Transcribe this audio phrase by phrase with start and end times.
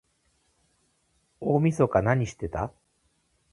[1.41, 2.73] 大晦日なにしてた？